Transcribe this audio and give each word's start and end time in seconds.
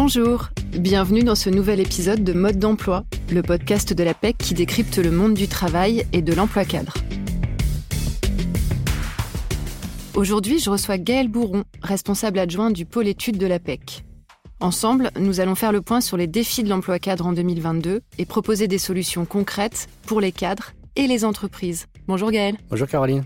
Bonjour, 0.00 0.50
bienvenue 0.78 1.24
dans 1.24 1.34
ce 1.34 1.50
nouvel 1.50 1.80
épisode 1.80 2.22
de 2.22 2.32
Mode 2.32 2.60
d'emploi, 2.60 3.02
le 3.32 3.42
podcast 3.42 3.92
de 3.92 4.04
la 4.04 4.14
PEC 4.14 4.38
qui 4.38 4.54
décrypte 4.54 4.96
le 4.96 5.10
monde 5.10 5.34
du 5.34 5.48
travail 5.48 6.06
et 6.12 6.22
de 6.22 6.32
l'emploi 6.32 6.64
cadre. 6.64 6.94
Aujourd'hui, 10.14 10.60
je 10.60 10.70
reçois 10.70 10.98
Gaël 10.98 11.26
Bourron, 11.26 11.64
responsable 11.82 12.38
adjoint 12.38 12.70
du 12.70 12.86
pôle 12.86 13.08
études 13.08 13.38
de 13.38 13.46
la 13.48 13.58
PEC. 13.58 14.04
Ensemble, 14.60 15.10
nous 15.18 15.40
allons 15.40 15.56
faire 15.56 15.72
le 15.72 15.82
point 15.82 16.00
sur 16.00 16.16
les 16.16 16.28
défis 16.28 16.62
de 16.62 16.68
l'emploi 16.68 17.00
cadre 17.00 17.26
en 17.26 17.32
2022 17.32 18.00
et 18.18 18.24
proposer 18.24 18.68
des 18.68 18.78
solutions 18.78 19.26
concrètes 19.26 19.88
pour 20.06 20.20
les 20.20 20.30
cadres 20.30 20.74
et 20.94 21.08
les 21.08 21.24
entreprises. 21.24 21.86
Bonjour 22.06 22.30
Gaël. 22.30 22.54
Bonjour 22.70 22.86
Caroline. 22.86 23.24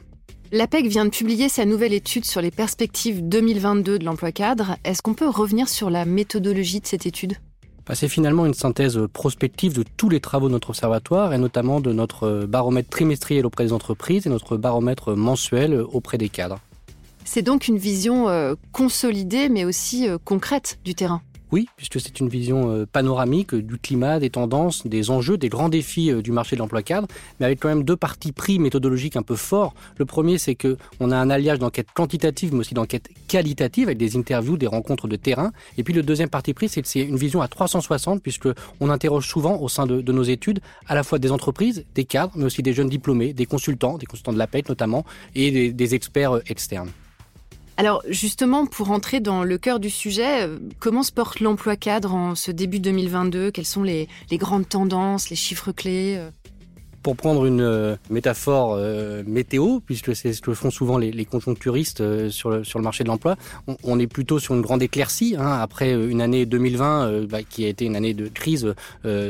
L'APEC 0.54 0.86
vient 0.86 1.06
de 1.06 1.10
publier 1.10 1.48
sa 1.48 1.64
nouvelle 1.64 1.94
étude 1.94 2.26
sur 2.26 2.42
les 2.42 2.50
perspectives 2.50 3.26
2022 3.26 3.98
de 3.98 4.04
l'emploi 4.04 4.32
cadre. 4.32 4.76
Est-ce 4.84 5.00
qu'on 5.00 5.14
peut 5.14 5.26
revenir 5.26 5.66
sur 5.66 5.88
la 5.88 6.04
méthodologie 6.04 6.80
de 6.80 6.86
cette 6.86 7.06
étude? 7.06 7.38
Bah, 7.86 7.94
c'est 7.94 8.06
finalement 8.06 8.44
une 8.44 8.52
synthèse 8.52 9.00
prospective 9.14 9.72
de 9.72 9.82
tous 9.96 10.10
les 10.10 10.20
travaux 10.20 10.48
de 10.48 10.52
notre 10.52 10.68
observatoire 10.68 11.32
et 11.32 11.38
notamment 11.38 11.80
de 11.80 11.94
notre 11.94 12.44
baromètre 12.44 12.90
trimestriel 12.90 13.46
auprès 13.46 13.64
des 13.64 13.72
entreprises 13.72 14.26
et 14.26 14.28
notre 14.28 14.58
baromètre 14.58 15.16
mensuel 15.16 15.80
auprès 15.80 16.18
des 16.18 16.28
cadres. 16.28 16.60
C'est 17.24 17.40
donc 17.40 17.66
une 17.66 17.78
vision 17.78 18.28
euh, 18.28 18.54
consolidée 18.72 19.48
mais 19.48 19.64
aussi 19.64 20.06
euh, 20.06 20.18
concrète 20.22 20.78
du 20.84 20.94
terrain. 20.94 21.22
Oui, 21.52 21.68
puisque 21.76 22.00
c'est 22.00 22.18
une 22.18 22.30
vision 22.30 22.70
euh, 22.70 22.86
panoramique 22.86 23.54
du 23.54 23.76
climat, 23.76 24.18
des 24.18 24.30
tendances, 24.30 24.86
des 24.86 25.10
enjeux, 25.10 25.36
des 25.36 25.50
grands 25.50 25.68
défis 25.68 26.10
euh, 26.10 26.22
du 26.22 26.32
marché 26.32 26.56
de 26.56 26.60
l'emploi 26.60 26.82
cadre, 26.82 27.06
mais 27.38 27.46
avec 27.46 27.60
quand 27.60 27.68
même 27.68 27.84
deux 27.84 27.94
parties 27.94 28.32
pris 28.32 28.58
méthodologiques 28.58 29.16
un 29.16 29.22
peu 29.22 29.36
forts. 29.36 29.74
Le 29.98 30.06
premier, 30.06 30.38
c'est 30.38 30.54
que 30.54 30.78
on 30.98 31.10
a 31.10 31.16
un 31.16 31.28
alliage 31.28 31.58
d'enquête 31.58 31.88
quantitative, 31.92 32.54
mais 32.54 32.60
aussi 32.60 32.72
d'enquête 32.72 33.10
qualitative, 33.28 33.88
avec 33.88 33.98
des 33.98 34.16
interviews, 34.16 34.56
des 34.56 34.66
rencontres 34.66 35.08
de 35.08 35.16
terrain. 35.16 35.52
Et 35.76 35.84
puis 35.84 35.92
le 35.92 36.02
deuxième 36.02 36.30
parti 36.30 36.54
pris, 36.54 36.70
c'est 36.70 36.80
que 36.80 36.88
c'est 36.88 37.00
une 37.00 37.16
vision 37.16 37.42
à 37.42 37.48
360, 37.48 38.22
puisque 38.22 38.48
on 38.80 38.88
interroge 38.88 39.28
souvent 39.28 39.60
au 39.60 39.68
sein 39.68 39.84
de, 39.84 40.00
nos 40.10 40.22
études 40.22 40.60
à 40.88 40.94
la 40.94 41.02
fois 41.02 41.18
des 41.18 41.32
entreprises, 41.32 41.84
des 41.94 42.06
cadres, 42.06 42.32
mais 42.34 42.44
aussi 42.44 42.62
des 42.62 42.72
jeunes 42.72 42.88
diplômés, 42.88 43.34
des 43.34 43.44
consultants, 43.44 43.98
des 43.98 44.06
consultants 44.06 44.32
de 44.32 44.38
la 44.38 44.46
PEC 44.46 44.70
notamment, 44.70 45.04
et 45.34 45.50
des, 45.50 45.72
des 45.72 45.94
experts 45.94 46.36
euh, 46.36 46.42
externes. 46.46 46.88
Alors 47.76 48.02
justement, 48.08 48.66
pour 48.66 48.90
entrer 48.90 49.20
dans 49.20 49.44
le 49.44 49.58
cœur 49.58 49.80
du 49.80 49.90
sujet, 49.90 50.46
euh, 50.46 50.58
comment 50.78 51.02
se 51.02 51.12
porte 51.12 51.40
l'emploi 51.40 51.76
cadre 51.76 52.14
en 52.14 52.34
ce 52.34 52.50
début 52.50 52.80
2022 52.80 53.50
Quelles 53.50 53.66
sont 53.66 53.82
les, 53.82 54.08
les, 54.30 54.38
grandes 54.38 54.68
tendances, 54.68 55.30
les 55.30 55.36
chiffres 55.36 55.72
clés 55.72 56.16
euh? 56.18 56.30
Pour 57.02 57.16
prendre 57.16 57.46
une 57.46 57.60
euh, 57.60 57.96
métaphore 58.10 58.74
euh, 58.76 59.22
météo, 59.26 59.80
puisque 59.84 60.14
c'est 60.14 60.32
ce 60.32 60.40
que 60.40 60.54
font 60.54 60.70
souvent 60.70 60.98
les, 60.98 61.24
conjoncturistes 61.24 62.00
euh, 62.00 62.30
sur, 62.30 62.50
le, 62.50 62.62
marché 62.80 63.04
de 63.04 63.08
l'emploi, 63.08 63.36
on, 63.84 63.98
est 63.98 64.06
plutôt 64.06 64.38
sur 64.38 64.54
une 64.54 64.62
grande 64.62 64.82
éclaircie, 64.82 65.34
hein, 65.38 65.58
après 65.60 65.92
une 65.92 66.20
année 66.20 66.46
2020 66.46 67.06
euh, 67.06 67.26
bah, 67.26 67.42
qui 67.42 67.64
a 67.64 67.68
été 67.68 67.84
une 67.84 67.96
année 67.96 68.14
de 68.14 68.28
crise 68.28 68.74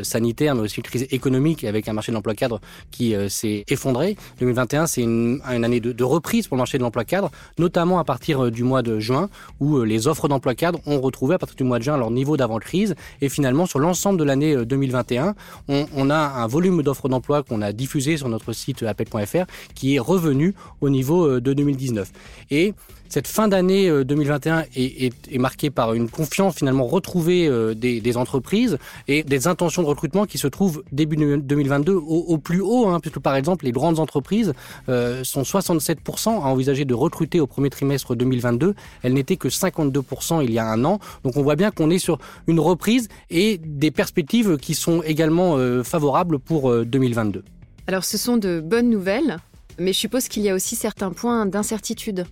sanitaire, 0.02 0.54
mais 0.54 0.62
aussi 0.62 0.78
une 0.78 0.82
crise 0.82 1.06
économique 1.10 1.64
avec 1.64 1.88
un 1.88 1.92
marché 1.92 2.12
de 2.12 2.16
l'emploi 2.16 2.34
cadre 2.34 2.60
qui 2.90 3.14
s'est 3.28 3.64
effondré. 3.68 4.16
2021, 4.40 4.86
c'est 4.86 5.02
une, 5.02 5.40
année 5.44 5.80
de, 5.80 6.04
reprise 6.04 6.46
pour 6.48 6.56
le 6.56 6.60
marché 6.60 6.78
de 6.78 6.82
l'emploi 6.82 7.04
cadre, 7.04 7.30
notamment 7.58 7.98
à 7.98 8.04
partir 8.04 8.50
du 8.50 8.64
mois 8.64 8.82
de 8.82 8.98
juin, 8.98 9.28
où 9.60 9.82
les 9.82 10.06
offres 10.08 10.28
d'emploi 10.28 10.54
cadre 10.54 10.80
ont 10.86 11.00
retrouvé 11.00 11.34
à 11.34 11.38
partir 11.38 11.56
du 11.56 11.64
mois 11.64 11.78
de 11.78 11.84
juin 11.84 11.96
leur 11.96 12.10
niveau 12.10 12.36
d'avant-crise. 12.36 12.94
Et 13.20 13.28
finalement, 13.28 13.66
sur 13.66 13.78
l'ensemble 13.78 14.18
de 14.18 14.24
l'année 14.24 14.64
2021, 14.64 15.34
on, 15.68 15.86
on 15.96 16.10
a 16.10 16.16
un 16.16 16.46
volume 16.46 16.82
d'offres 16.82 17.08
d'emploi 17.08 17.42
qu'on 17.42 17.61
a 17.62 17.72
diffusé 17.72 18.16
sur 18.16 18.28
notre 18.28 18.52
site 18.52 18.82
appel.fr 18.82 19.44
qui 19.74 19.96
est 19.96 19.98
revenu 19.98 20.54
au 20.80 20.90
niveau 20.90 21.26
euh, 21.26 21.40
de 21.40 21.52
2019. 21.52 22.10
Et 22.50 22.74
cette 23.12 23.28
fin 23.28 23.46
d'année 23.46 23.90
2021 24.04 24.60
euh, 24.60 24.62
est, 24.74 25.12
est, 25.30 25.38
marquée 25.38 25.68
par 25.68 25.92
une 25.92 26.08
confiance 26.08 26.54
finalement 26.54 26.86
retrouvée 26.86 27.46
euh, 27.46 27.74
des, 27.74 28.16
entreprises 28.16 28.78
et 29.06 29.22
des 29.22 29.46
intentions 29.46 29.82
de 29.82 29.86
recrutement 29.86 30.24
qui 30.24 30.38
se 30.38 30.46
trouvent 30.46 30.82
début 30.92 31.16
2022 31.16 31.92
au, 31.92 32.00
au 32.00 32.38
plus 32.38 32.62
haut, 32.62 32.88
hein, 32.88 33.00
puisque 33.00 33.18
par 33.18 33.36
exemple 33.36 33.66
les 33.66 33.72
grandes 33.72 33.98
entreprises 33.98 34.54
euh, 34.88 35.24
sont 35.24 35.42
67% 35.42 36.28
à 36.28 36.46
envisager 36.46 36.86
de 36.86 36.94
recruter 36.94 37.38
au 37.38 37.46
premier 37.46 37.68
trimestre 37.68 38.16
2022. 38.16 38.74
Elles 39.02 39.12
n'étaient 39.12 39.36
que 39.36 39.48
52% 39.48 40.42
il 40.42 40.50
y 40.50 40.58
a 40.58 40.64
un 40.64 40.82
an. 40.86 40.98
Donc 41.22 41.36
on 41.36 41.42
voit 41.42 41.56
bien 41.56 41.70
qu'on 41.70 41.90
est 41.90 41.98
sur 41.98 42.18
une 42.46 42.60
reprise 42.60 43.08
et 43.28 43.60
des 43.62 43.90
perspectives 43.90 44.56
qui 44.56 44.74
sont 44.74 45.02
également 45.02 45.58
favorables 45.84 46.38
pour 46.38 46.74
2022. 46.84 47.44
Alors 47.88 48.04
ce 48.04 48.16
sont 48.16 48.38
de 48.38 48.62
bonnes 48.64 48.88
nouvelles, 48.88 49.36
mais 49.78 49.92
je 49.92 49.98
suppose 49.98 50.28
qu'il 50.28 50.42
y 50.42 50.48
a 50.48 50.54
aussi 50.54 50.76
certains 50.76 51.10
points 51.10 51.44
d'incertitude. 51.44 52.24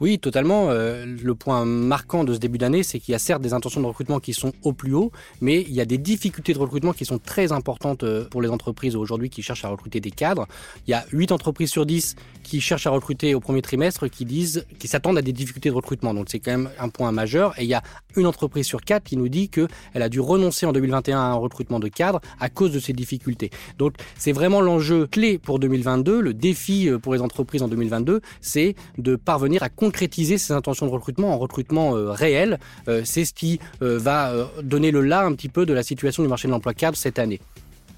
Oui, 0.00 0.18
totalement. 0.18 0.70
Euh, 0.70 1.04
le 1.06 1.34
point 1.34 1.64
marquant 1.64 2.24
de 2.24 2.34
ce 2.34 2.38
début 2.38 2.58
d'année, 2.58 2.82
c'est 2.82 2.98
qu'il 2.98 3.12
y 3.12 3.14
a 3.14 3.18
certes 3.18 3.42
des 3.42 3.52
intentions 3.52 3.80
de 3.80 3.86
recrutement 3.86 4.18
qui 4.18 4.32
sont 4.32 4.52
au 4.62 4.72
plus 4.72 4.92
haut, 4.92 5.12
mais 5.40 5.62
il 5.62 5.72
y 5.72 5.80
a 5.80 5.84
des 5.84 5.98
difficultés 5.98 6.52
de 6.52 6.58
recrutement 6.58 6.92
qui 6.92 7.04
sont 7.04 7.18
très 7.18 7.52
importantes 7.52 8.02
euh, 8.02 8.24
pour 8.28 8.42
les 8.42 8.48
entreprises 8.48 8.96
aujourd'hui 8.96 9.30
qui 9.30 9.42
cherchent 9.42 9.64
à 9.64 9.68
recruter 9.68 10.00
des 10.00 10.10
cadres. 10.10 10.46
Il 10.86 10.90
y 10.90 10.94
a 10.94 11.04
8 11.12 11.32
entreprises 11.32 11.70
sur 11.70 11.86
10 11.86 12.16
qui 12.42 12.60
cherchent 12.60 12.86
à 12.86 12.90
recruter 12.90 13.34
au 13.34 13.40
premier 13.40 13.62
trimestre 13.62 14.08
qui 14.08 14.24
disent 14.24 14.66
qui 14.78 14.88
s'attendent 14.88 15.18
à 15.18 15.22
des 15.22 15.32
difficultés 15.32 15.70
de 15.70 15.74
recrutement. 15.74 16.12
Donc 16.12 16.26
c'est 16.28 16.40
quand 16.40 16.50
même 16.50 16.70
un 16.78 16.88
point 16.88 17.12
majeur. 17.12 17.58
Et 17.58 17.62
il 17.62 17.68
y 17.68 17.74
a 17.74 17.82
une 18.16 18.26
entreprise 18.26 18.66
sur 18.66 18.80
4 18.80 19.04
qui 19.04 19.16
nous 19.16 19.28
dit 19.28 19.48
qu'elle 19.48 19.68
a 19.94 20.08
dû 20.08 20.20
renoncer 20.20 20.66
en 20.66 20.72
2021 20.72 21.18
à 21.18 21.22
un 21.22 21.34
recrutement 21.34 21.78
de 21.78 21.88
cadres 21.88 22.20
à 22.40 22.48
cause 22.48 22.72
de 22.72 22.80
ces 22.80 22.92
difficultés. 22.92 23.50
Donc 23.78 23.94
c'est 24.18 24.32
vraiment 24.32 24.60
l'enjeu 24.60 25.06
clé 25.06 25.38
pour 25.38 25.58
2022. 25.58 26.20
Le 26.20 26.34
défi 26.34 26.88
euh, 26.88 26.98
pour 26.98 27.14
les 27.14 27.20
entreprises 27.20 27.62
en 27.62 27.68
2022, 27.68 28.20
c'est 28.40 28.74
de 28.98 29.16
parvenir 29.16 29.62
à 29.62 29.68
concrétiser 29.84 30.38
ces 30.38 30.54
intentions 30.54 30.86
de 30.86 30.90
recrutement 30.90 31.34
en 31.34 31.38
recrutement 31.38 31.94
euh, 31.94 32.10
réel. 32.10 32.58
Euh, 32.88 33.02
c'est 33.04 33.26
ce 33.26 33.34
qui 33.34 33.60
euh, 33.82 33.98
va 33.98 34.32
donner 34.62 34.90
le 34.90 35.02
là 35.02 35.24
un 35.24 35.34
petit 35.34 35.50
peu 35.50 35.66
de 35.66 35.74
la 35.74 35.82
situation 35.82 36.22
du 36.22 36.28
marché 36.28 36.48
de 36.48 36.52
l'emploi 36.52 36.72
cadre 36.72 36.96
cette 36.96 37.18
année. 37.18 37.40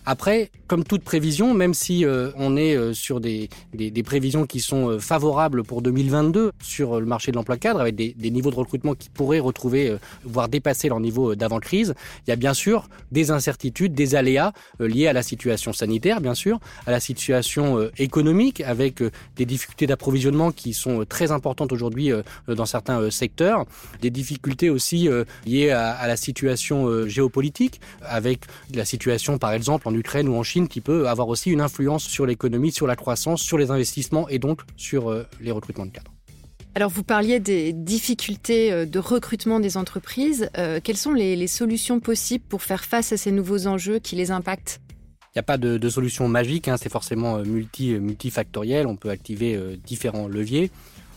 Après, 0.08 0.50
comme 0.68 0.84
toute 0.84 1.02
prévision, 1.02 1.52
même 1.52 1.74
si 1.74 2.04
euh, 2.04 2.30
on 2.36 2.56
est 2.56 2.76
euh, 2.76 2.94
sur 2.94 3.20
des, 3.20 3.48
des, 3.74 3.90
des, 3.90 4.02
prévisions 4.04 4.46
qui 4.46 4.60
sont 4.60 4.90
euh, 4.90 4.98
favorables 5.00 5.64
pour 5.64 5.82
2022 5.82 6.52
sur 6.62 7.00
le 7.00 7.06
marché 7.06 7.32
de 7.32 7.36
l'emploi 7.36 7.56
cadre, 7.56 7.80
avec 7.80 7.96
des, 7.96 8.14
des, 8.16 8.30
niveaux 8.30 8.50
de 8.50 8.56
recrutement 8.56 8.94
qui 8.94 9.08
pourraient 9.08 9.40
retrouver, 9.40 9.90
euh, 9.90 9.98
voire 10.24 10.48
dépasser 10.48 10.88
leur 10.88 11.00
niveau 11.00 11.32
euh, 11.32 11.36
d'avant-crise, 11.36 11.94
il 12.26 12.30
y 12.30 12.32
a 12.32 12.36
bien 12.36 12.54
sûr 12.54 12.88
des 13.10 13.32
incertitudes, 13.32 13.94
des 13.94 14.14
aléas 14.14 14.52
euh, 14.80 14.86
liés 14.86 15.08
à 15.08 15.12
la 15.12 15.24
situation 15.24 15.72
sanitaire, 15.72 16.20
bien 16.20 16.34
sûr, 16.34 16.60
à 16.86 16.92
la 16.92 17.00
situation 17.00 17.90
économique, 17.98 18.60
avec 18.60 19.02
des 19.36 19.44
difficultés 19.44 19.86
d'approvisionnement 19.86 20.52
qui 20.52 20.72
sont 20.72 21.04
très 21.08 21.32
importantes 21.32 21.72
aujourd'hui 21.72 22.10
dans 22.46 22.66
certains 22.66 23.10
secteurs, 23.10 23.66
des 24.00 24.10
difficultés 24.10 24.70
aussi 24.70 25.08
liées 25.44 25.70
à, 25.70 25.90
à 25.90 26.06
la 26.06 26.16
situation 26.16 27.06
géopolitique, 27.06 27.80
avec 28.02 28.40
la 28.74 28.84
situation, 28.84 29.38
par 29.38 29.52
exemple, 29.52 29.88
en 29.88 29.95
Ukraine 29.96 30.28
ou 30.28 30.34
en 30.34 30.42
Chine 30.42 30.68
qui 30.68 30.80
peut 30.80 31.08
avoir 31.08 31.28
aussi 31.28 31.50
une 31.50 31.60
influence 31.60 32.04
sur 32.04 32.26
l'économie, 32.26 32.72
sur 32.72 32.86
la 32.86 32.96
croissance, 32.96 33.42
sur 33.42 33.58
les 33.58 33.70
investissements 33.70 34.28
et 34.28 34.38
donc 34.38 34.62
sur 34.76 35.10
euh, 35.10 35.26
les 35.40 35.50
recrutements 35.50 35.86
de 35.86 35.92
cadres. 35.92 36.12
Alors 36.74 36.90
vous 36.90 37.04
parliez 37.04 37.40
des 37.40 37.72
difficultés 37.72 38.70
euh, 38.70 38.84
de 38.84 38.98
recrutement 38.98 39.60
des 39.60 39.78
entreprises. 39.78 40.50
Euh, 40.58 40.78
quelles 40.84 40.98
sont 40.98 41.14
les, 41.14 41.34
les 41.34 41.46
solutions 41.46 42.00
possibles 42.00 42.44
pour 42.46 42.62
faire 42.62 42.84
face 42.84 43.12
à 43.12 43.16
ces 43.16 43.32
nouveaux 43.32 43.66
enjeux 43.66 43.98
qui 43.98 44.14
les 44.14 44.30
impactent? 44.30 44.80
Il 45.34 45.38
n'y 45.38 45.40
a 45.40 45.42
pas 45.42 45.58
de, 45.58 45.78
de 45.78 45.88
solution 45.88 46.28
magique, 46.28 46.68
hein, 46.68 46.76
c'est 46.78 46.92
forcément 46.92 47.38
multi, 47.38 47.94
multifactoriel, 47.98 48.86
on 48.86 48.96
peut 48.96 49.10
activer 49.10 49.54
euh, 49.54 49.76
différents 49.86 50.28
leviers. 50.28 50.70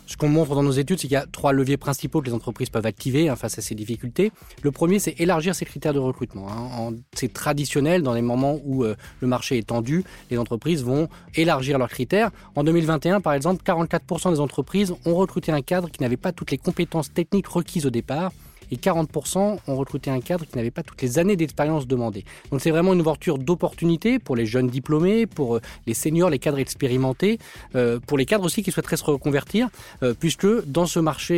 Ce 0.10 0.18
qu'on 0.18 0.28
montre 0.28 0.56
dans 0.56 0.64
nos 0.64 0.72
études, 0.72 0.98
c'est 0.98 1.08
qu'il 1.08 1.14
y 1.14 1.18
a 1.18 1.28
trois 1.32 1.54
leviers 1.54 1.78
principaux 1.78 2.20
que 2.20 2.26
les 2.26 2.34
entreprises 2.34 2.72
peuvent 2.72 2.88
activer 2.88 3.30
hein, 3.30 3.36
face 3.36 3.60
à 3.60 3.62
ces 3.62 3.76
difficultés. 3.76 4.32
Le 4.64 4.72
premier, 4.72 4.98
c'est 4.98 5.20
élargir 5.20 5.54
ses 5.54 5.66
critères 5.66 5.94
de 5.94 6.00
recrutement. 6.00 6.48
Hein. 6.50 6.96
C'est 7.14 7.32
traditionnel 7.32 8.02
dans 8.02 8.14
les 8.14 8.24
moments 8.24 8.60
où 8.64 8.84
euh, 8.84 8.96
le 9.20 9.28
marché 9.28 9.60
est 9.60 9.68
tendu, 9.68 10.04
les 10.32 10.40
entreprises 10.40 10.84
vont 10.84 11.10
élargir 11.36 11.78
leurs 11.78 11.90
critères. 11.90 12.32
En 12.56 12.64
2021, 12.64 13.22
par 13.22 13.34
exemple, 13.34 13.62
44% 13.64 14.32
des 14.32 14.40
entreprises 14.40 14.96
ont 15.06 15.14
recruté 15.14 15.52
un 15.52 15.62
cadre 15.62 15.92
qui 15.92 16.02
n'avait 16.02 16.18
pas 16.18 16.32
toutes 16.32 16.50
les 16.50 16.58
compétences 16.58 17.14
techniques 17.14 17.48
requises 17.48 17.86
au 17.86 17.92
départ 17.92 18.32
et 18.72 18.76
40% 18.78 19.60
ont 19.68 19.76
recruté 19.76 20.10
un 20.10 20.20
cadre 20.20 20.46
qui 20.46 20.56
n'avait 20.58 20.72
pas 20.72 20.84
toutes 20.84 21.02
les 21.02 21.20
années 21.20 21.36
d'expérience 21.36 21.88
demandées. 21.88 22.26
Donc 22.52 22.62
c'est 22.62 22.72
vraiment 22.72 22.94
une 22.94 23.02
ouverture 23.02 23.38
d'opportunités 23.38 24.20
pour 24.20 24.36
les 24.36 24.46
jeunes 24.46 24.68
diplômés, 24.68 25.26
pour 25.26 25.58
euh, 25.58 25.62
les 25.88 25.94
seniors, 25.94 26.30
les 26.30 26.40
cadres 26.40 26.60
expérimentés, 26.60 27.40
euh, 27.76 28.00
pour 28.00 28.18
les 28.18 28.26
cadres 28.26 28.46
aussi 28.46 28.64
qui 28.64 28.72
souhaiteraient 28.72 28.98
se 28.98 29.04
reconvertir, 29.04 29.70
euh, 30.04 30.14
puisque 30.18 30.48
dans 30.66 30.86
ce 30.86 31.00
marché 31.00 31.30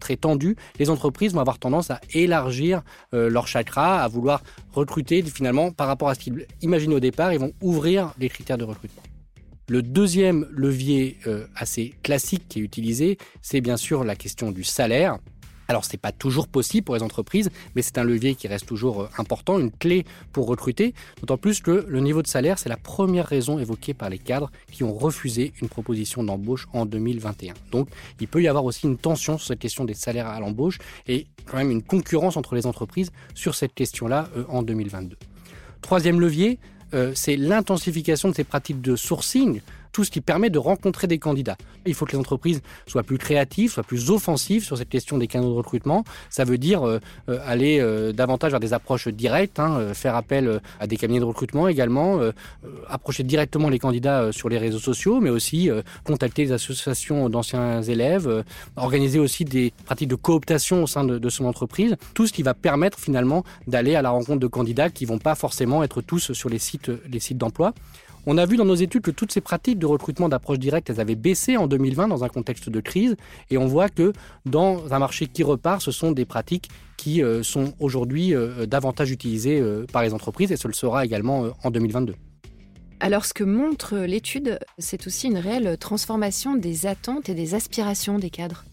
très 0.00 0.16
tendu, 0.16 0.56
les 0.78 0.90
entreprises 0.90 1.32
vont 1.32 1.40
avoir 1.40 1.58
tendance 1.58 1.90
à 1.90 2.00
élargir 2.12 2.82
leur 3.12 3.46
chakra, 3.46 4.02
à 4.02 4.08
vouloir 4.08 4.42
recruter 4.72 5.22
finalement 5.22 5.70
par 5.70 5.86
rapport 5.86 6.08
à 6.08 6.14
ce 6.14 6.20
qu'ils 6.20 6.46
imaginaient 6.62 6.94
au 6.94 7.00
départ, 7.00 7.32
ils 7.32 7.38
vont 7.38 7.52
ouvrir 7.60 8.12
les 8.18 8.28
critères 8.28 8.58
de 8.58 8.64
recrutement. 8.64 9.02
Le 9.68 9.82
deuxième 9.82 10.46
levier 10.50 11.18
assez 11.54 11.94
classique 12.02 12.44
qui 12.48 12.60
est 12.60 12.62
utilisé, 12.62 13.18
c'est 13.42 13.60
bien 13.60 13.76
sûr 13.76 14.04
la 14.04 14.16
question 14.16 14.50
du 14.50 14.64
salaire 14.64 15.18
Alors 15.70 15.84
ce 15.84 15.92
n'est 15.92 15.98
pas 15.98 16.12
toujours 16.12 16.48
possible 16.48 16.86
pour 16.86 16.94
les 16.94 17.02
entreprises, 17.02 17.50
mais 17.76 17.82
c'est 17.82 17.98
un 17.98 18.04
levier 18.04 18.34
qui 18.34 18.48
reste 18.48 18.64
toujours 18.64 19.02
euh, 19.02 19.10
important, 19.18 19.58
une 19.58 19.70
clé 19.70 20.06
pour 20.32 20.46
recruter, 20.46 20.94
d'autant 21.20 21.36
plus 21.36 21.60
que 21.60 21.84
le 21.86 22.00
niveau 22.00 22.22
de 22.22 22.26
salaire, 22.26 22.58
c'est 22.58 22.70
la 22.70 22.78
première 22.78 23.26
raison 23.26 23.58
évoquée 23.58 23.92
par 23.92 24.08
les 24.08 24.16
cadres 24.16 24.50
qui 24.72 24.82
ont 24.82 24.94
refusé 24.94 25.52
une 25.60 25.68
proposition 25.68 26.24
d'embauche 26.24 26.68
en 26.72 26.86
2021. 26.86 27.52
Donc 27.70 27.90
il 28.18 28.28
peut 28.28 28.40
y 28.40 28.48
avoir 28.48 28.64
aussi 28.64 28.86
une 28.86 28.96
tension 28.96 29.36
sur 29.36 29.46
cette 29.46 29.58
question 29.58 29.84
des 29.84 29.92
salaires 29.92 30.28
à 30.28 30.40
l'embauche 30.40 30.78
et 31.06 31.26
quand 31.44 31.58
même 31.58 31.70
une 31.70 31.82
concurrence 31.82 32.38
entre 32.38 32.54
les 32.54 32.64
entreprises 32.64 33.12
sur 33.34 33.54
cette 33.54 33.74
question-là 33.74 34.30
euh, 34.38 34.44
en 34.48 34.62
2022. 34.62 35.18
Troisième 35.82 36.18
levier, 36.18 36.58
euh, 36.94 37.12
c'est 37.14 37.36
l'intensification 37.36 38.30
de 38.30 38.34
ces 38.34 38.44
pratiques 38.44 38.80
de 38.80 38.96
sourcing 38.96 39.60
tout 39.92 40.04
ce 40.04 40.10
qui 40.10 40.20
permet 40.20 40.50
de 40.50 40.58
rencontrer 40.58 41.06
des 41.06 41.18
candidats. 41.18 41.56
Il 41.86 41.94
faut 41.94 42.04
que 42.06 42.12
les 42.12 42.18
entreprises 42.18 42.60
soient 42.86 43.02
plus 43.02 43.18
créatives, 43.18 43.72
soient 43.72 43.82
plus 43.82 44.10
offensives 44.10 44.64
sur 44.64 44.76
cette 44.78 44.88
question 44.88 45.18
des 45.18 45.26
canaux 45.26 45.50
de 45.50 45.54
recrutement. 45.54 46.04
Ça 46.30 46.44
veut 46.44 46.58
dire 46.58 46.86
euh, 46.86 47.00
euh, 47.28 47.38
aller 47.44 47.80
euh, 47.80 48.12
davantage 48.12 48.50
vers 48.52 48.60
des 48.60 48.72
approches 48.72 49.08
directes, 49.08 49.58
hein, 49.58 49.94
faire 49.94 50.14
appel 50.14 50.60
à 50.80 50.86
des 50.86 50.96
cabinets 50.96 51.20
de 51.20 51.24
recrutement 51.24 51.68
également, 51.68 52.20
approcher 52.88 53.22
directement 53.22 53.68
les 53.68 53.78
candidats 53.78 54.32
sur 54.32 54.48
les 54.48 54.58
réseaux 54.58 54.78
sociaux, 54.78 55.20
mais 55.20 55.30
aussi 55.30 55.70
contacter 56.04 56.44
les 56.44 56.52
associations 56.52 57.28
d'anciens 57.28 57.82
élèves, 57.82 58.44
organiser 58.76 59.18
aussi 59.18 59.44
des 59.44 59.72
pratiques 59.84 60.08
de 60.08 60.14
cooptation 60.14 60.82
au 60.82 60.86
sein 60.86 61.04
de, 61.04 61.18
de 61.18 61.28
son 61.28 61.44
entreprise. 61.44 61.96
Tout 62.14 62.26
ce 62.26 62.32
qui 62.32 62.42
va 62.42 62.54
permettre 62.54 62.98
finalement 62.98 63.44
d'aller 63.66 63.94
à 63.94 64.02
la 64.02 64.10
rencontre 64.10 64.40
de 64.40 64.46
candidats 64.46 64.90
qui 64.90 65.04
vont 65.04 65.18
pas 65.18 65.34
forcément 65.34 65.82
être 65.82 66.00
tous 66.00 66.32
sur 66.32 66.48
les 66.48 66.58
sites, 66.58 66.90
les 67.10 67.20
sites 67.20 67.38
d'emploi. 67.38 67.74
On 68.30 68.36
a 68.36 68.44
vu 68.44 68.58
dans 68.58 68.66
nos 68.66 68.74
études 68.74 69.00
que 69.00 69.10
toutes 69.10 69.32
ces 69.32 69.40
pratiques 69.40 69.78
de 69.78 69.86
recrutement 69.86 70.28
d'approche 70.28 70.58
directe, 70.58 70.90
elles 70.90 71.00
avaient 71.00 71.14
baissé 71.14 71.56
en 71.56 71.66
2020 71.66 72.08
dans 72.08 72.24
un 72.24 72.28
contexte 72.28 72.68
de 72.68 72.78
crise. 72.78 73.16
Et 73.48 73.56
on 73.56 73.64
voit 73.64 73.88
que 73.88 74.12
dans 74.44 74.92
un 74.92 74.98
marché 74.98 75.28
qui 75.28 75.42
repart, 75.42 75.80
ce 75.80 75.90
sont 75.92 76.12
des 76.12 76.26
pratiques 76.26 76.68
qui 76.98 77.22
euh, 77.22 77.42
sont 77.42 77.72
aujourd'hui 77.80 78.34
euh, 78.34 78.66
davantage 78.66 79.10
utilisées 79.10 79.62
euh, 79.62 79.86
par 79.90 80.02
les 80.02 80.12
entreprises 80.12 80.52
et 80.52 80.58
ce 80.58 80.68
le 80.68 80.74
sera 80.74 81.06
également 81.06 81.46
en 81.64 81.70
2022. 81.70 82.16
Alors 83.00 83.24
ce 83.24 83.32
que 83.32 83.44
montre 83.44 83.96
l'étude, 83.96 84.58
c'est 84.76 85.06
aussi 85.06 85.28
une 85.28 85.38
réelle 85.38 85.78
transformation 85.78 86.54
des 86.54 86.84
attentes 86.84 87.30
et 87.30 87.34
des 87.34 87.54
aspirations 87.54 88.18
des 88.18 88.28
cadres. 88.28 88.66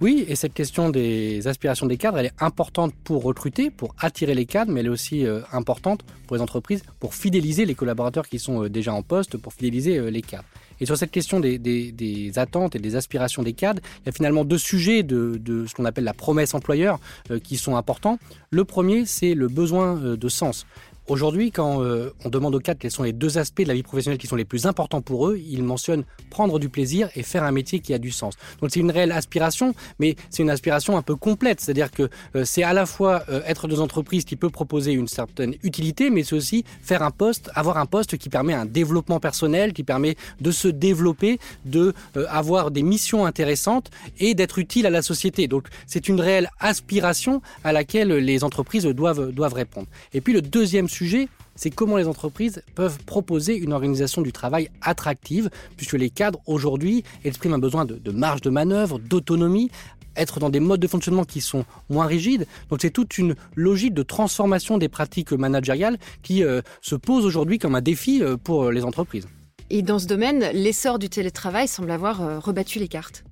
Oui, 0.00 0.24
et 0.28 0.34
cette 0.34 0.54
question 0.54 0.90
des 0.90 1.46
aspirations 1.46 1.86
des 1.86 1.96
cadres, 1.96 2.18
elle 2.18 2.26
est 2.26 2.42
importante 2.42 2.92
pour 3.04 3.22
recruter, 3.22 3.70
pour 3.70 3.94
attirer 4.00 4.34
les 4.34 4.44
cadres, 4.44 4.72
mais 4.72 4.80
elle 4.80 4.86
est 4.86 4.90
aussi 4.90 5.24
euh, 5.24 5.40
importante 5.52 6.04
pour 6.26 6.34
les 6.34 6.42
entreprises, 6.42 6.82
pour 6.98 7.14
fidéliser 7.14 7.64
les 7.64 7.76
collaborateurs 7.76 8.28
qui 8.28 8.40
sont 8.40 8.64
euh, 8.64 8.68
déjà 8.68 8.92
en 8.92 9.02
poste, 9.02 9.36
pour 9.36 9.52
fidéliser 9.52 9.98
euh, 9.98 10.10
les 10.10 10.20
cadres. 10.20 10.44
Et 10.80 10.86
sur 10.86 10.96
cette 10.96 11.12
question 11.12 11.38
des, 11.38 12.32
attentes 12.34 12.74
et 12.74 12.80
des 12.80 12.96
aspirations 12.96 13.44
des 13.44 13.52
cadres, 13.52 13.80
il 14.02 14.06
y 14.06 14.08
a 14.08 14.12
finalement 14.12 14.44
deux 14.44 14.58
sujets 14.58 15.04
de, 15.04 15.38
de 15.40 15.66
ce 15.66 15.74
qu'on 15.74 15.84
appelle 15.84 16.02
la 16.02 16.12
promesse 16.12 16.52
employeur 16.52 16.98
qui 17.44 17.56
sont 17.56 17.76
importants. 17.76 18.18
Le 18.50 18.64
premier, 18.64 19.06
c'est 19.06 19.34
le 19.34 19.46
besoin 19.46 19.94
de 19.94 20.28
sens. 20.28 20.66
Aujourd'hui, 21.06 21.50
quand 21.50 21.82
euh, 21.82 22.14
on 22.24 22.30
demande 22.30 22.54
aux 22.54 22.60
cadres 22.60 22.80
quels 22.80 22.90
sont 22.90 23.02
les 23.02 23.12
deux 23.12 23.36
aspects 23.36 23.60
de 23.60 23.68
la 23.68 23.74
vie 23.74 23.82
professionnelle 23.82 24.16
qui 24.16 24.26
sont 24.26 24.36
les 24.36 24.46
plus 24.46 24.64
importants 24.64 25.02
pour 25.02 25.28
eux, 25.28 25.38
ils 25.38 25.62
mentionnent 25.62 26.04
prendre 26.30 26.58
du 26.58 26.70
plaisir 26.70 27.10
et 27.14 27.22
faire 27.22 27.42
un 27.42 27.52
métier 27.52 27.80
qui 27.80 27.92
a 27.92 27.98
du 27.98 28.10
sens. 28.10 28.36
Donc 28.62 28.70
c'est 28.72 28.80
une 28.80 28.90
réelle 28.90 29.12
aspiration, 29.12 29.74
mais 29.98 30.16
c'est 30.30 30.42
une 30.42 30.48
aspiration 30.48 30.96
un 30.96 31.02
peu 31.02 31.14
complète. 31.14 31.60
C'est-à-dire 31.60 31.90
que 31.90 32.08
euh, 32.36 32.46
c'est 32.46 32.62
à 32.62 32.72
la 32.72 32.86
fois 32.86 33.22
euh, 33.28 33.42
être 33.44 33.68
dans 33.68 33.76
une 33.76 33.82
entreprise 33.82 34.24
qui 34.24 34.36
peut 34.36 34.48
proposer 34.48 34.92
une 34.92 35.06
certaine 35.06 35.56
utilité, 35.62 36.08
mais 36.08 36.24
c'est 36.24 36.36
aussi 36.36 36.64
faire 36.80 37.02
un 37.02 37.10
poste, 37.10 37.50
avoir 37.54 37.76
un 37.76 37.86
poste 37.86 38.16
qui 38.16 38.30
permet 38.30 38.54
un 38.54 38.64
développement 38.64 39.20
personnel, 39.20 39.74
qui 39.74 39.84
permet 39.84 40.16
de 40.40 40.50
se 40.50 40.68
développer, 40.68 41.38
de 41.66 41.92
avoir 42.28 42.70
des 42.70 42.82
missions 42.82 43.26
intéressantes 43.26 43.90
et 44.20 44.34
d'être 44.34 44.58
utile 44.58 44.86
à 44.86 44.90
la 44.90 45.02
société. 45.02 45.48
Donc 45.48 45.68
c'est 45.86 46.08
une 46.08 46.20
réelle 46.20 46.48
aspiration 46.60 47.42
à 47.62 47.72
laquelle 47.72 48.08
les 48.08 48.42
entreprises 48.42 48.84
doivent, 48.84 49.32
doivent 49.32 49.52
répondre. 49.52 49.88
Et 50.14 50.22
puis 50.22 50.32
le 50.32 50.40
deuxième 50.40 50.88
sujet, 50.94 51.28
c'est 51.56 51.70
comment 51.70 51.96
les 51.96 52.08
entreprises 52.08 52.62
peuvent 52.74 52.98
proposer 53.04 53.56
une 53.56 53.72
organisation 53.72 54.22
du 54.22 54.32
travail 54.32 54.70
attractive, 54.80 55.50
puisque 55.76 55.94
les 55.94 56.10
cadres 56.10 56.40
aujourd'hui 56.46 57.04
expriment 57.24 57.54
un 57.54 57.58
besoin 57.58 57.84
de, 57.84 58.10
marge 58.10 58.40
de 58.40 58.50
manœuvre, 58.50 58.98
d'autonomie, 58.98 59.70
être 60.16 60.38
dans 60.38 60.50
des 60.50 60.60
modes 60.60 60.80
de 60.80 60.86
fonctionnement 60.86 61.24
qui 61.24 61.40
sont 61.40 61.64
moins 61.90 62.06
rigides. 62.06 62.46
Donc 62.70 62.80
c'est 62.82 62.90
toute 62.90 63.18
une 63.18 63.34
logique 63.56 63.94
de 63.94 64.04
transformation 64.04 64.78
des 64.78 64.88
pratiques 64.88 65.32
managériales 65.32 65.98
qui 66.22 66.44
euh, 66.44 66.60
se 66.80 66.94
pose 66.94 67.24
aujourd'hui 67.26 67.58
comme 67.58 67.74
un 67.74 67.80
défi 67.80 68.22
euh, 68.22 68.36
pour 68.36 68.70
les 68.70 68.84
entreprises. 68.84 69.26
Et 69.70 69.82
dans 69.82 69.98
ce 69.98 70.06
domaine, 70.06 70.50
l'essor 70.52 70.98
du 70.98 71.08
télétravail 71.08 71.66
semble 71.66 71.90
avoir 71.90 72.22
euh, 72.22 72.38
rebattu 72.38 72.78
les 72.78 72.88
cartes. 72.88 73.24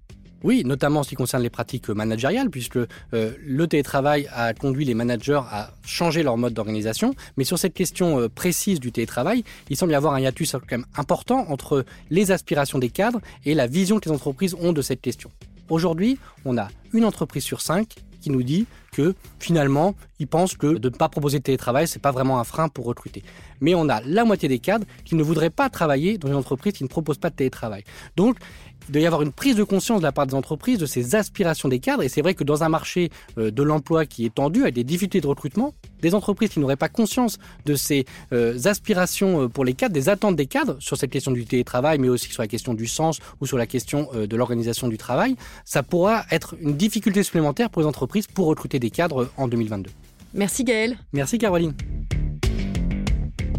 Oui, 0.44 0.62
notamment 0.64 1.00
en 1.00 1.02
ce 1.02 1.10
qui 1.10 1.14
concerne 1.14 1.42
les 1.42 1.50
pratiques 1.50 1.88
managériales, 1.88 2.50
puisque 2.50 2.76
euh, 2.76 2.86
le 3.44 3.66
télétravail 3.66 4.28
a 4.34 4.54
conduit 4.54 4.84
les 4.84 4.94
managers 4.94 5.40
à 5.50 5.70
changer 5.84 6.22
leur 6.22 6.36
mode 6.36 6.54
d'organisation. 6.54 7.14
Mais 7.36 7.44
sur 7.44 7.58
cette 7.58 7.74
question 7.74 8.18
euh, 8.18 8.28
précise 8.28 8.80
du 8.80 8.92
télétravail, 8.92 9.44
il 9.70 9.76
semble 9.76 9.92
y 9.92 9.94
avoir 9.94 10.14
un 10.14 10.20
hiatus 10.20 10.52
quand 10.52 10.72
même 10.72 10.86
important 10.96 11.46
entre 11.48 11.84
les 12.10 12.30
aspirations 12.30 12.78
des 12.78 12.90
cadres 12.90 13.20
et 13.44 13.54
la 13.54 13.66
vision 13.66 13.98
que 13.98 14.08
les 14.08 14.14
entreprises 14.14 14.54
ont 14.54 14.72
de 14.72 14.82
cette 14.82 15.00
question. 15.00 15.30
Aujourd'hui, 15.68 16.18
on 16.44 16.58
a 16.58 16.68
une 16.92 17.04
entreprise 17.04 17.44
sur 17.44 17.60
cinq 17.60 17.94
qui 18.20 18.30
nous 18.30 18.42
dit 18.42 18.66
que 18.92 19.14
finalement, 19.40 19.94
ils 20.20 20.28
pensent 20.28 20.56
que 20.56 20.78
de 20.78 20.88
ne 20.88 20.94
pas 20.94 21.08
proposer 21.08 21.38
de 21.38 21.42
télétravail, 21.42 21.88
c'est 21.88 22.00
pas 22.00 22.12
vraiment 22.12 22.38
un 22.38 22.44
frein 22.44 22.68
pour 22.68 22.84
recruter. 22.84 23.24
Mais 23.60 23.74
on 23.74 23.88
a 23.88 24.00
la 24.02 24.24
moitié 24.24 24.48
des 24.48 24.60
cadres 24.60 24.86
qui 25.04 25.16
ne 25.16 25.22
voudraient 25.22 25.50
pas 25.50 25.68
travailler 25.68 26.18
dans 26.18 26.28
une 26.28 26.36
entreprise 26.36 26.74
qui 26.74 26.84
ne 26.84 26.88
propose 26.88 27.18
pas 27.18 27.30
de 27.30 27.34
télétravail. 27.34 27.82
Donc, 28.16 28.36
il 28.88 28.92
doit 28.92 29.02
y 29.02 29.06
avoir 29.06 29.22
une 29.22 29.32
prise 29.32 29.56
de 29.56 29.64
conscience 29.64 30.00
de 30.00 30.04
la 30.04 30.12
part 30.12 30.26
des 30.26 30.34
entreprises 30.34 30.78
de 30.78 30.86
ces 30.86 31.14
aspirations 31.14 31.68
des 31.68 31.78
cadres. 31.78 32.02
Et 32.02 32.08
c'est 32.08 32.22
vrai 32.22 32.34
que 32.34 32.44
dans 32.44 32.64
un 32.64 32.68
marché 32.68 33.10
euh, 33.38 33.50
de 33.50 33.62
l'emploi 33.62 34.06
qui 34.06 34.24
est 34.24 34.34
tendu, 34.34 34.62
avec 34.62 34.74
des 34.74 34.84
difficultés 34.84 35.20
de 35.20 35.26
recrutement, 35.26 35.72
des 36.00 36.14
entreprises 36.14 36.50
qui 36.50 36.60
n'auraient 36.60 36.76
pas 36.76 36.88
conscience 36.88 37.38
de 37.64 37.74
ces 37.74 38.06
euh, 38.32 38.58
aspirations 38.64 39.42
euh, 39.42 39.48
pour 39.48 39.64
les 39.64 39.74
cadres, 39.74 39.94
des 39.94 40.08
attentes 40.08 40.36
des 40.36 40.46
cadres 40.46 40.76
sur 40.80 40.96
cette 40.96 41.10
question 41.10 41.30
du 41.30 41.44
télétravail, 41.44 41.98
mais 41.98 42.08
aussi 42.08 42.28
sur 42.30 42.42
la 42.42 42.48
question 42.48 42.74
du 42.74 42.86
sens 42.86 43.20
ou 43.40 43.46
sur 43.46 43.56
la 43.56 43.66
question 43.66 44.08
de 44.14 44.36
l'organisation 44.36 44.88
du 44.88 44.98
travail, 44.98 45.36
ça 45.64 45.82
pourra 45.82 46.24
être 46.30 46.56
une 46.60 46.76
difficulté 46.76 47.22
supplémentaire 47.22 47.70
pour 47.70 47.82
les 47.82 47.88
entreprises 47.88 48.26
pour 48.26 48.46
recruter 48.46 48.78
des 48.82 48.90
cadres 48.90 49.30
en 49.36 49.48
2022. 49.48 49.90
Merci 50.34 50.64
Gaël. 50.64 50.98
Merci 51.12 51.38
Caroline. 51.38 51.72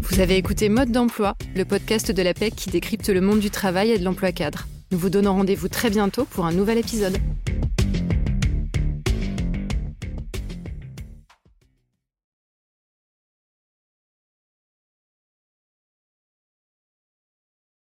Vous 0.02 0.20
avez 0.20 0.36
écouté 0.36 0.68
Mode 0.68 0.92
d'emploi, 0.92 1.34
le 1.56 1.64
podcast 1.64 2.12
de 2.12 2.22
la 2.22 2.34
PEC 2.34 2.54
qui 2.54 2.70
décrypte 2.70 3.08
le 3.08 3.22
monde 3.22 3.40
du 3.40 3.50
travail 3.50 3.90
et 3.90 3.98
de 3.98 4.04
l'emploi 4.04 4.32
cadre. 4.32 4.68
Nous 4.92 4.98
vous 4.98 5.10
donnons 5.10 5.32
rendez-vous 5.32 5.68
très 5.68 5.88
bientôt 5.88 6.24
pour 6.26 6.44
un 6.44 6.52
nouvel 6.52 6.78
épisode. 6.78 7.16